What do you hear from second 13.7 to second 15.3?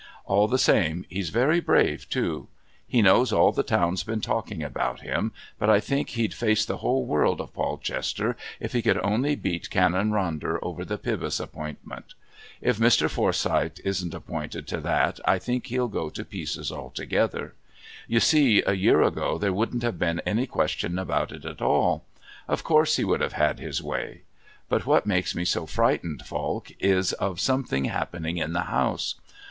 isn't appointed to that